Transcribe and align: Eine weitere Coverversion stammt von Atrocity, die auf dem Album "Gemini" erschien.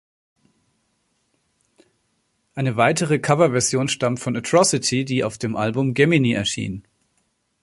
Eine 2.55 2.75
weitere 2.75 3.19
Coverversion 3.19 3.87
stammt 3.87 4.19
von 4.19 4.35
Atrocity, 4.35 5.05
die 5.05 5.23
auf 5.23 5.37
dem 5.37 5.55
Album 5.55 5.93
"Gemini" 5.93 6.31
erschien. 6.31 6.83